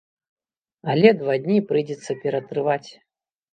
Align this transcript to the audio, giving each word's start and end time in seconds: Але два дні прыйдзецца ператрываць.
Але 0.93 1.11
два 1.19 1.35
дні 1.45 1.59
прыйдзецца 1.69 2.19
ператрываць. 2.25 2.89